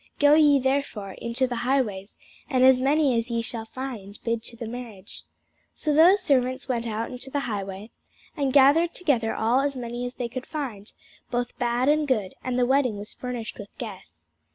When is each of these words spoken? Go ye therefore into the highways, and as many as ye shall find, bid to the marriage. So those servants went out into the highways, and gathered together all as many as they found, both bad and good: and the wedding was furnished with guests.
Go 0.17 0.33
ye 0.33 0.57
therefore 0.57 1.11
into 1.21 1.45
the 1.45 1.57
highways, 1.57 2.17
and 2.49 2.63
as 2.63 2.81
many 2.81 3.15
as 3.15 3.29
ye 3.29 3.43
shall 3.43 3.65
find, 3.65 4.17
bid 4.23 4.41
to 4.45 4.57
the 4.57 4.65
marriage. 4.67 5.25
So 5.75 5.93
those 5.93 6.23
servants 6.23 6.67
went 6.67 6.87
out 6.87 7.11
into 7.11 7.29
the 7.29 7.41
highways, 7.41 7.91
and 8.35 8.51
gathered 8.51 8.95
together 8.95 9.35
all 9.35 9.61
as 9.61 9.75
many 9.75 10.03
as 10.07 10.15
they 10.15 10.27
found, 10.27 10.93
both 11.29 11.55
bad 11.59 11.87
and 11.87 12.07
good: 12.07 12.33
and 12.43 12.57
the 12.57 12.65
wedding 12.65 12.97
was 12.97 13.13
furnished 13.13 13.59
with 13.59 13.69
guests. 13.77 14.27